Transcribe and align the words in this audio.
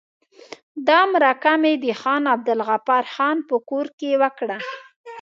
دا 0.87 0.99
مرکه 1.11 1.53
مې 1.61 1.73
د 1.83 1.85
خان 2.01 2.23
عبدالغفار 2.33 3.03
خان 3.13 3.37
په 3.49 3.55
کور 3.69 3.85
کې 3.99 4.11
وکړه. 4.21 4.57